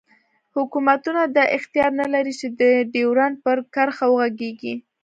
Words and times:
حوکمتونه 0.55 1.21
دا 1.35 1.43
اختیار 1.57 1.91
نه 2.01 2.05
لری 2.13 2.33
چی 2.39 2.47
د 2.59 2.61
ډیورنډ 2.93 3.35
پر 3.43 3.57
کرښه 3.73 4.07
وغږیږی 4.09 4.73